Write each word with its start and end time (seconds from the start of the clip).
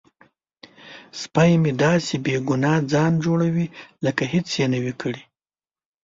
سپی 1.21 1.51
مې 1.61 1.71
داسې 1.83 2.15
بې 2.25 2.35
ګناه 2.49 2.79
ځان 2.91 3.11
جوړوي 3.25 3.67
لکه 4.05 4.23
هیڅ 4.33 4.47
یې 4.59 4.67
نه 4.73 4.79
وي 4.83 4.93
کړي. 5.01 5.23